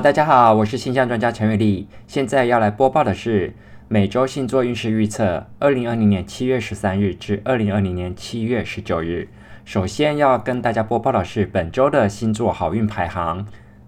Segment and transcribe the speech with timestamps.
[0.00, 3.52] 大家好，我是星象专家陈宇丽，现在要来播报的是
[3.88, 9.26] 每周星座运势预测，二零二零年七月十三日至二零二零年七月十九日。
[9.64, 13.44] 首先要跟大家播报的是本周的星座好运排行。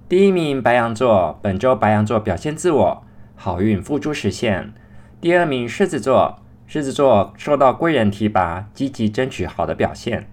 [0.08, 3.02] 第一名白羊座，本周白羊座表现自我，
[3.36, 4.72] 好运付诸实现。
[5.20, 10.26] 第二名狮子座，狮子座受到贵人提拔，积极争取好的表现。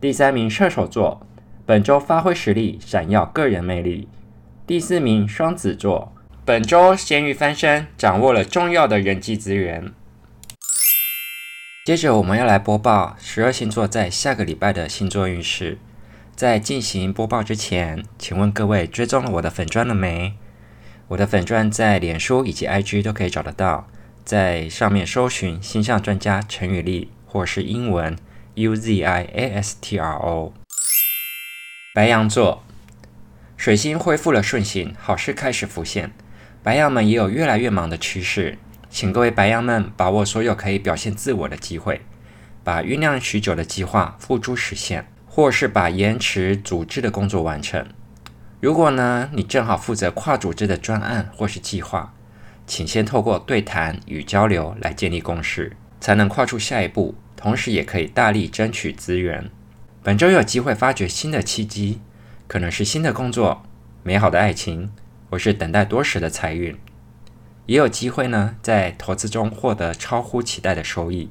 [0.00, 1.20] 第三名射手座，
[1.66, 4.08] 本周发挥实力，闪耀个人魅力。
[4.64, 9.92] 第四名双子座，本周咸鱼翻身，掌握了重要的人际资源。
[11.84, 15.78] 接着我们要来播报十二星座在下个礼拜的星座运势。
[16.36, 20.34] 在进行播报之前，请问各位追踪了我的粉专了没？
[21.08, 23.88] 我的粉专在脸书以及 IG 都可以找得到，
[24.24, 28.16] 在上面搜寻星象专家陈宇丽，或是英文
[28.54, 30.52] Uziastro。
[31.92, 32.62] 白羊座。
[33.62, 36.10] 水星恢复了顺行，好事开始浮现，
[36.64, 38.58] 白羊们也有越来越忙的趋势，
[38.90, 42.00] 请各位白羊们把握所有可以表现自我的机会，
[42.64, 47.86] 把酝酿许久的计划付诸实现，或是把延迟组织的工作完成。
[48.58, 52.12] 如果呢，你正好负责跨组织的专案或是计划，
[52.66, 59.48] 请先透过对谈与交流来建立共识，才能跨出下一步，同时也可以大力争取资源。
[60.02, 62.00] 本周有机会发掘新的契机。
[62.52, 63.62] 可能是新的工作、
[64.02, 64.92] 美好的爱情，
[65.30, 66.78] 或是等待多时的财运，
[67.64, 71.30] 也有机会呢，在投资中获得超乎期待的收益。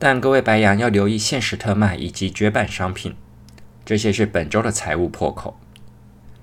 [0.00, 3.14] 但各位白羊要留意限时特卖以及绝版商品，
[3.84, 5.56] 这些是本周的财务破口。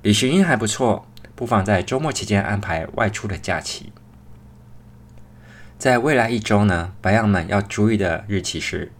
[0.04, 3.92] 旅行运还不错，不妨在周末期间安排外出的假期。
[5.78, 8.94] 在未来一周呢，白羊们要注意的日期是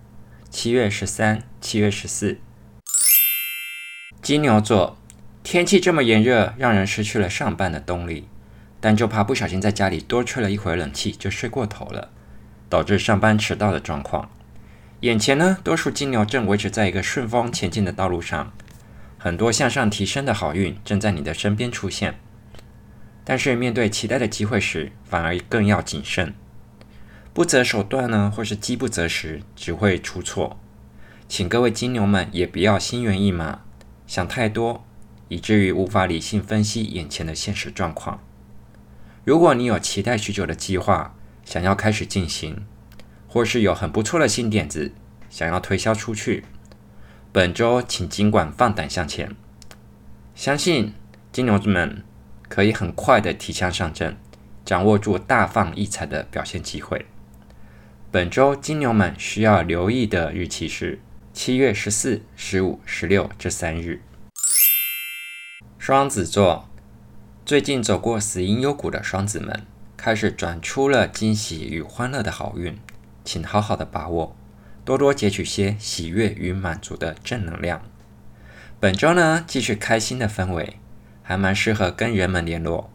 [0.50, 2.40] 七月十三、七月十四。
[4.22, 4.98] 金牛座，
[5.44, 8.28] 天气这么炎热，让人失去了上班的动力，
[8.82, 12.10] 但就怕不小心在家里多吹了一会儿冷气就睡过头了，
[12.68, 14.30] 导致上班迟到的状况。
[15.00, 18.52] 眼前呢，多数金牛正维持在一个顺风前进的道路上，
[19.18, 22.20] 很多向上提升的好运正在你的身边出现，
[23.24, 26.36] 但是面对期待的机会时，反而更要谨慎，
[27.34, 30.60] 不择手段呢，或是饥不择食，只会出错。
[31.30, 33.62] 请各位金牛们也不要心猿意马。
[34.10, 34.84] 想太多，
[35.28, 38.20] 以至于无法理性分析眼前的现实状况。
[39.24, 41.16] 如果你有期待许久的计划
[41.46, 42.66] 想要开始进行，
[43.28, 44.92] 或是有很不错的新点子
[45.30, 46.44] 想要推销出去，
[47.32, 49.36] 本周请尽管放胆向前。
[50.34, 50.96] 相信
[51.32, 52.04] 金牛们
[52.48, 54.18] 可以很快的提枪上阵，
[54.66, 57.06] 掌握住大放异彩的表现机会。
[58.10, 61.00] 本周金牛们需要留意的日期是。
[61.42, 64.02] 七月十四、十五、十六这三日，
[65.78, 66.68] 双子座
[67.46, 72.78] 最近走过死荫幽谷的双子们，开始转出了惊喜与欢乐的好运，
[73.24, 74.36] 请好好的把握，
[74.84, 77.82] 多多截取些喜悦与满足的正能量。
[78.82, 80.76] 本周呢，继续开心的氛围，
[81.24, 82.92] 还蛮适合跟人们联络，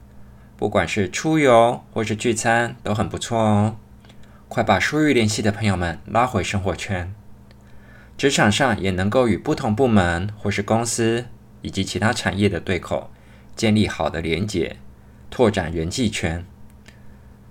[0.59, 3.79] 不管是出游或是聚餐都很不错哦。
[4.51, 7.15] 快把疏于联系的朋友们拉回生活圈。
[8.17, 11.27] 职场上也能够与不同部门或是公司
[11.63, 13.11] 以及其他产业的对口
[13.57, 14.77] 建立好的连结，
[15.31, 16.45] 拓展人际圈。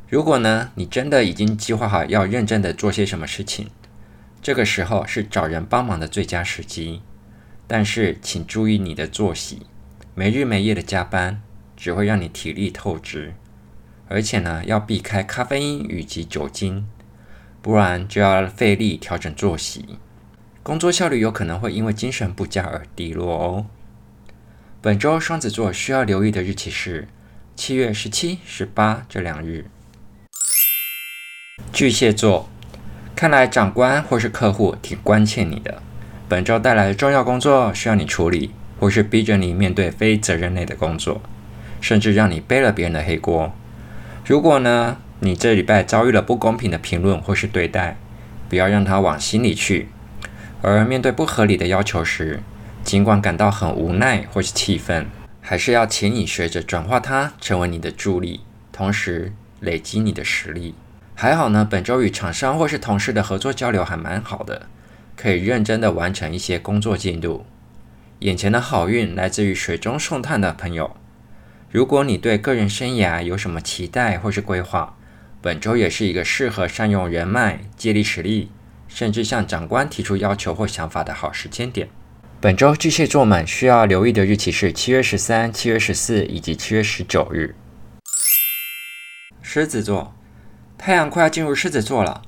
[0.10, 3.68] 如果呢，你真的已经计划好要认真的做些什么事情，
[4.42, 7.02] 这个时候是找人帮忙的最佳时机。
[7.66, 9.66] 但是请注意你的作息，
[10.14, 11.42] 没日没夜的加班
[11.76, 13.34] 只会让你体力透支，
[14.08, 16.86] 而且呢，要避开咖啡因以及酒精，
[17.62, 19.98] 不然就要费力调整作息。
[20.64, 23.66] 工作效率有可能会因为精神不佳而低落哦。
[24.82, 27.10] 本周双子座需要留意的日期是
[27.54, 29.66] 七月十七、十八这两日。
[31.74, 32.50] 巨蟹座，
[33.14, 35.82] 看来长官或是客户挺关切你的。
[36.30, 41.22] 本周带来的重要工作需要你处理，或是逼着你面对非责任类的工作，
[41.82, 43.54] 甚至让你背了别人的黑锅。
[44.26, 47.98] 如果呢，你这礼拜遭遇了不公平的评论或是对待，
[48.48, 49.90] 不要让它往心里去。
[50.66, 52.40] 而面对不合理的要求时，
[52.86, 55.08] 尽管感到很无奈或是气愤，
[55.42, 58.40] 还是要请你学着转化它，成为你的助力，
[58.72, 60.74] 同时累积你的实力。
[61.16, 64.68] 还好呢，本周与厂商或是同事的合作交流还蛮好的，
[65.18, 67.46] 可以认真的完成一些工作进度。
[68.20, 70.96] 眼前的好运来自于水中送炭的朋友。
[71.70, 74.96] 如果你对个人生涯有什么期待或是规划，
[75.42, 78.50] 本周也是一个适合善用人脉、借力使力。
[78.94, 81.90] 甚至向长官提出要求或想法的好时间点。
[82.40, 87.56] 本周巨蟹座们需要留意的日期是七月十三、七月十四以及七月十九日。
[89.42, 90.14] 狮子座，
[90.78, 92.22] 太阳快要进入狮子座了，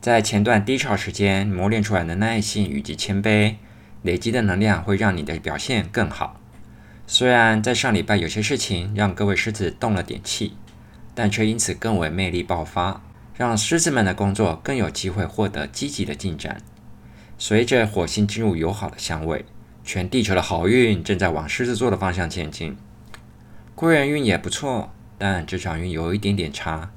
[0.00, 3.56] 在前段低潮时间磨练出来的耐性以及谦卑，
[4.02, 6.40] 累积的能量会让你的表现更好。
[7.06, 10.56] 虽然在上礼拜有些事情让各位狮子动了点气，
[11.14, 13.02] 但却因此更为魅力爆发，
[13.38, 16.60] 让狮子们的工作更有机会获得积极的进展。
[17.38, 19.46] 随着火星进入友好的相位。
[19.84, 22.76] 全地球的好运正在往狮子座的方向前进，
[23.74, 26.90] 贵人运也不错，但职场运有一点点差，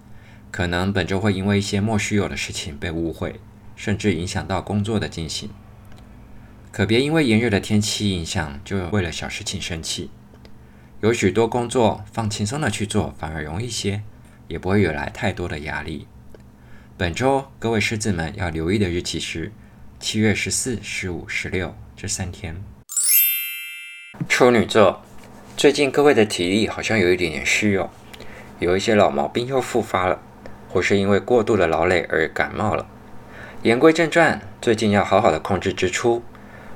[0.51, 3.39] 可能本周会因为一些莫须有的事情被误会，
[3.77, 5.49] 甚至影响到工作的进行。
[6.69, 10.09] 可别因为炎热的天气影响，就为了小事情生气。
[10.99, 14.03] 有许多工作放轻松的去做，反而容易些，
[14.49, 16.07] 也不会惹来太多的压力。
[17.01, 19.51] 本周各位狮子们要留意的日期是
[19.99, 22.63] 七月十四、十五、十六这三天。
[24.29, 25.01] 处女座，
[25.57, 27.89] 最近各位的体力好像有一点点虚哦，
[28.59, 30.21] 有一些老毛病又复发了，
[30.69, 32.85] 或是因为过度的劳累而感冒了。
[33.63, 36.21] 言归正传，最近要好好的控制支出，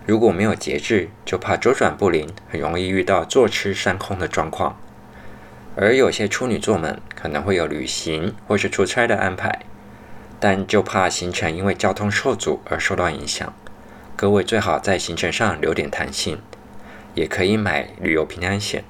[0.07, 4.81] 如果没有节制，就怕周转不灵，很容易遇到坐吃山空的状况。
[5.75, 9.59] 而有些处女座们可能会有旅行或是出差的安排，
[10.39, 13.53] 但就怕行程因为交通受阻而受到影响，
[14.15, 16.39] 各位最好在行程上留点弹性。
[17.15, 18.83] 也可以买旅游平安险。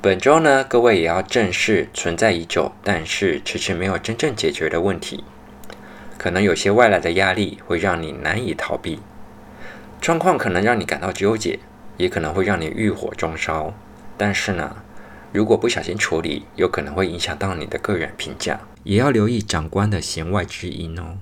[0.00, 5.24] 本周呢，各位也要正视存在已久但是迟迟没有真正解决的问题。
[6.16, 9.00] 可能有些外来的压力会让你难以逃避，
[10.00, 11.58] 状况可能让你感到纠结，
[11.96, 13.74] 也可能会让你欲火中烧。
[14.16, 14.76] 但是呢，
[15.32, 18.60] 如果不小心处理，有可能会影响到你的个人评价。
[18.84, 21.18] 也要留意长官的弦外之音哦。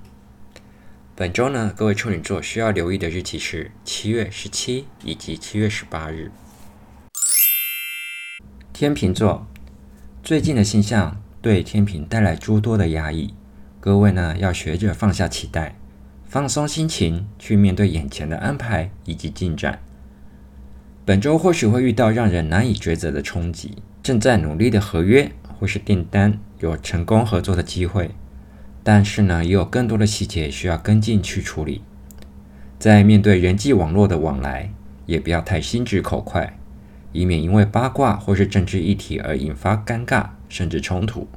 [1.15, 6.31] 本周呢，各位处女座需要留意的日期是七月十七以及七月十八日。
[8.71, 9.47] 天秤座，
[10.23, 13.33] 最近的星象对天秤带来诸多的压抑，
[13.79, 15.75] 各位呢要学着放下期待，
[16.25, 19.83] 放松心情，去面对眼前的安排以及进展。
[21.03, 28.11] 本周或许会遇到让人难以抉择的冲击，正在努力的合约或是订单有成功合作的机会。
[28.81, 31.81] 但是呢，也有更多的细节需要跟进去处理。
[32.79, 34.71] 在面对人际网络的往来，
[35.07, 36.57] 也不要太心直口快，
[37.11, 41.27] 以免因为八卦或是政治议题而引发尴尬甚至冲突。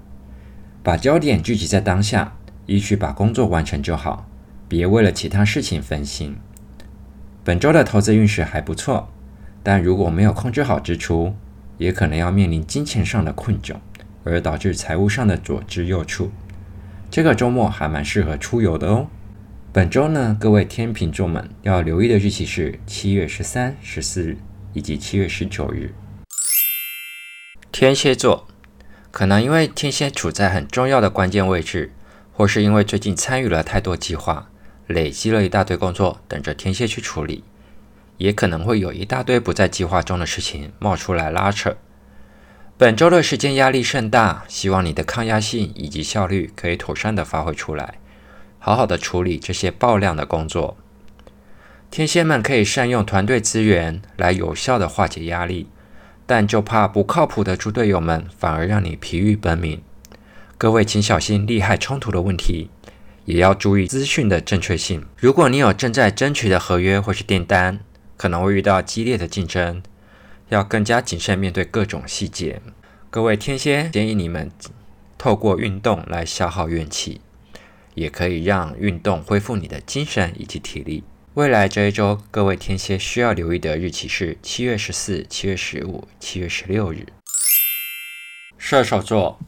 [0.84, 4.28] 把焦点聚集在当下，依序把工作完成就好，
[4.68, 6.36] 别为了其他事情分心。
[7.42, 9.08] 本周的投资运势还不错，
[9.64, 11.34] 但如果没有控制好支出，
[11.80, 13.74] 也可能要面临金钱上的困窘，
[14.22, 16.28] 而导致财务上的左支右绌。
[17.10, 19.08] 这个周末还蛮适合出游的哦。
[19.72, 24.36] 本周呢，各位天秤座们要留意的日期是七月十三、十四日
[24.74, 25.94] 以及七月十九日。
[27.72, 28.46] 天蝎座
[29.10, 31.94] 可能因为天蝎处在很重要的关键位置，
[32.34, 34.50] 或是因为最近参与了太多计划，
[34.86, 37.42] 累积了一大堆工作等着天蝎去处理，
[38.20, 41.74] 也可能会有一大堆不在计划中的事情冒出来拉扯。
[42.76, 47.94] 本周的时间压力甚大，希望你的抗压性以及效率可以妥善的发挥出来，
[48.58, 50.76] 好好的处理这些爆量的工作。
[51.90, 55.68] 天蝎们可以善用团队资源来有效的化解压力，
[56.26, 59.82] 但就怕不靠谱的猪队友们反而让你疲于奔命。
[60.58, 62.68] 各位请小心利害冲突的问题，
[63.24, 65.06] 也要注意资讯的正确性。
[65.16, 67.80] 如果你有正在争取的合约或是订单，
[68.20, 69.82] 可能会遇到激烈的竞争。
[70.50, 72.60] 要更加谨慎面对各种细节。
[73.08, 74.50] 各位天蝎，建议你们
[75.16, 77.22] 透过运动来消耗怨气，
[77.94, 81.02] 也可以让运动恢复你的精神以及体力。
[81.32, 87.06] 未来这一周，各位天蝎需要留意的日期是七月十四、七月十五、七月十六日。
[88.58, 89.40] 射手座，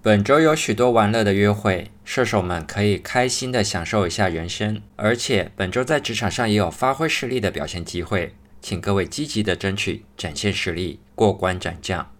[0.00, 8.32] 本周有许多玩乐的约会，射手们可以开心的享受一下人生，而且本周在职场上也有发挥实力的表现机会。
[8.60, 12.12] 请各位积极的争取，展现实力，过关斩将，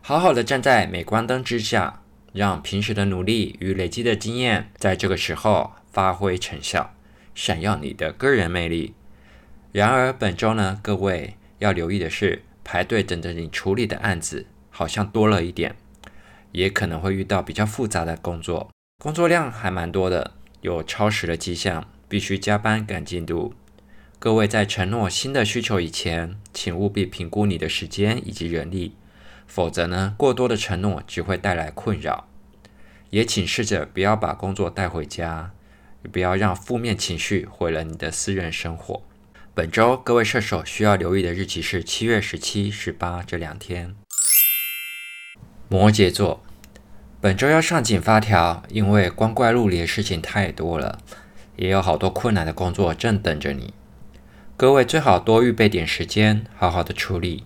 [0.00, 6.94] 好好的站在镁光灯之下，让平时的努力与累积的经验，在这个时候发挥成效，
[7.34, 8.94] 闪耀你的个人魅力。
[9.72, 15.74] 然而本周呢，各位要留意的是，排队等着你处理的案子好像多了一点，
[16.52, 23.54] 也可能会遇到比较复杂的工作，工作量还蛮多的，有超时的迹象，必须加班赶进度。
[24.18, 28.96] 各位在承诺新的需求以前，请务必评估你的时间以及人力，
[29.46, 32.28] 否则呢，过多的承诺只会带来困扰。
[33.10, 35.52] 也请试着不要把工作带回家，
[36.12, 39.02] 不要让负面情绪毁了你的私人生活。
[39.54, 43.94] 本周各位射手需要留意的日期是七月十七、十八这两天。
[45.70, 46.42] 摩羯座，
[47.20, 50.98] 本周要上紧发条，因为光怪陆离的事情太多了，
[51.56, 53.74] 也有好多困难的工作正等着你。
[54.56, 57.44] 各位最好多预备点时间，好好的处理。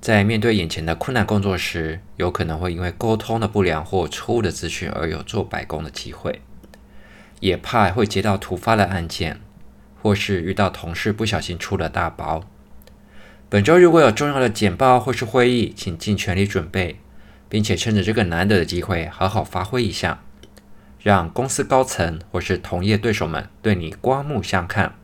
[0.00, 6.42] 在面对眼前的困难工作时，有可能会因为沟通的不良或错误的资讯而有做白工的机会，
[7.38, 9.40] 也怕会接到突发的案件。
[10.02, 12.42] 或是遇到同事不小心出了大包。
[13.48, 17.00] 本周如果有重要的简报或是会议，请尽全力准备，
[17.54, 20.24] 并且趁着这个难得的机会好好发挥一下，
[21.00, 24.96] 让公司高层或是同业对手们对你刮目相看。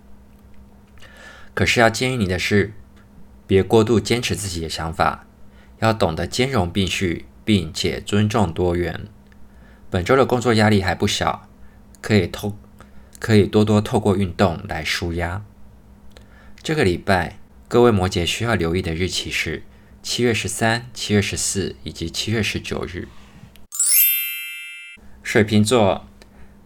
[1.54, 2.73] 可是要建议你的是，
[3.47, 5.28] 别过度坚持自己的想法，
[5.78, 9.07] 要懂得兼容并蓄，并且尊重多元。
[9.88, 11.49] 本周的工作压力还不小，
[12.00, 12.59] 可以透。
[13.21, 15.45] 可以多多透过运动来舒压。
[16.64, 17.38] 这个礼拜，
[17.69, 19.62] 各位摩羯需要留意的日期是
[20.02, 23.07] 七月十三、七月十四以及七月十九日。
[25.23, 26.07] 水瓶座，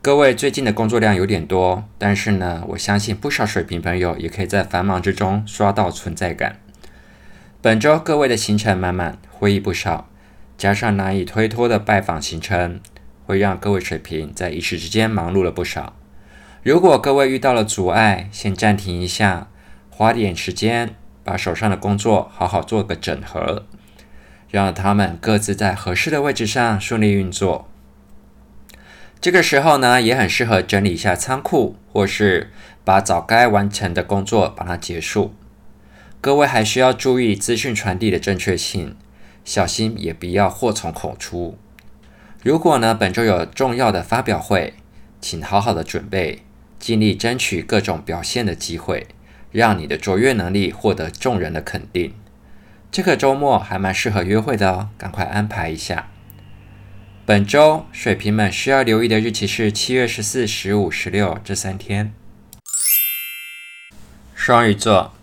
[0.01, 6.61] 各位最近的工作量有点多，但是呢，我相信不少水瓶朋友也可以在繁忙之中刷到存在感。
[7.61, 10.09] 本周各位的行程满满，会议不少，
[10.57, 12.81] 加上难以推脱的拜访行程，
[13.27, 15.97] 会让各位水瓶在一时之间忙碌了不少。
[16.63, 19.49] 如果各位遇到了阻碍，先暂停一下，
[19.91, 23.65] 花点时间把手上的工作好好做个整合，
[24.51, 27.69] 让他们各自在合适的位置上顺利运作。
[29.21, 32.53] 这个时候呢，也很适合整理一下仓库，或是
[32.85, 35.35] 把早该完成的工作把它结束。
[36.21, 38.95] 各位还需要注意资讯传递的正确性，
[39.45, 41.59] 小心也不要祸从口出。
[42.43, 44.75] 如果呢，本周有重要的发表会，
[45.21, 46.41] 请好好的准备。
[46.79, 49.07] 尽力争取各种表现的机会，
[49.55, 52.13] 让你的卓越能力获得众人的肯定。
[52.91, 56.11] 这个周末还蛮适合约会的哦，赶快安排一下。
[57.25, 62.13] 本周水瓶们需要留意的日期是七月十四、十五、十六这三天。
[64.35, 65.15] 双鱼座，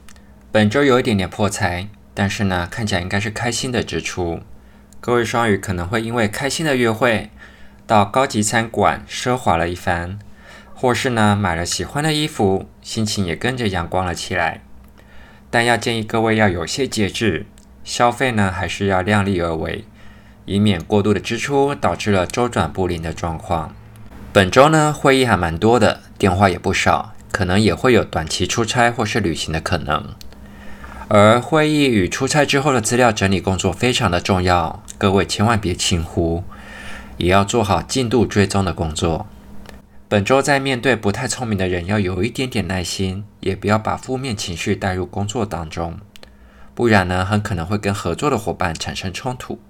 [0.50, 4.40] 本周有一点点破财，但是呢，看起来应该是开心的支出。
[5.02, 7.30] 各位双鱼可能会因为开心的约会，
[7.86, 10.18] 到高级餐馆奢华了一番。
[10.82, 14.64] 或是呢，买了喜欢的衣服，心情也跟着阳光了起来。
[15.52, 17.46] 但要建议各位要有些节制，
[17.84, 19.86] 消费呢还是要量力而为，
[20.46, 23.76] 以免过度的支出导致了周转不灵的状况。
[24.34, 30.16] 本周呢，会议还蛮多的，电话也不少，可能也会有短期出差或是旅行的可能。
[31.10, 36.44] 而会议与出差之后的资料整理工作非常的重要，各位千万别轻忽，
[37.18, 39.28] 也要做好进度追踪的工作。
[40.12, 46.02] 本周在面对不太聪明的人，要有一点点耐心，也不要把负面情绪带入工作当中，
[46.76, 49.62] 不然呢，很可能会跟合作的伙伴产生冲突。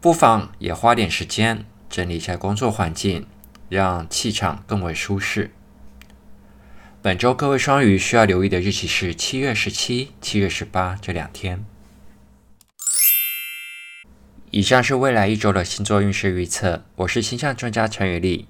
[0.00, 3.28] 不妨也花点时间整理一下工作环境，
[3.68, 5.52] 让气场更为舒适。
[7.00, 11.64] 本周各位双鱼需要留意的日期是七月十七、七月十八这两天。
[14.50, 18.48] 以上是未来一周的星座运势预测，我是星象专家陈宇丽。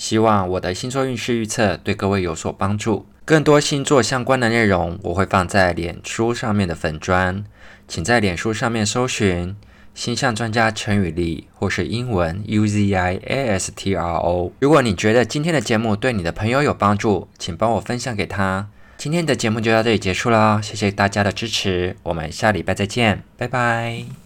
[0.00, 3.04] 希望我的星座运势预测对各位有所帮助。
[3.26, 7.44] 更多星座相关的内容，我会放在脸书上面的粉砖，
[7.86, 9.54] 请在脸书上面搜寻
[9.94, 14.52] “星象专家陈宇丽”或是英文 “Uziastro”。
[14.58, 18.70] 如果你觉得今天的节目对你的朋友有帮助，请帮我分享给他。
[18.96, 24.20] 今天的节目就到这里结束了，谢谢大家的支持，我们下礼拜再见，拜拜。